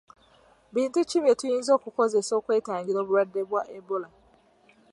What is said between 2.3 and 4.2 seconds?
okwetangira obulwadde bwa Ebola?